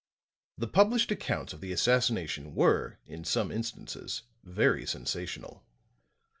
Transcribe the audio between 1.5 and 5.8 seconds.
of the assassination were, in some instances, very sensational.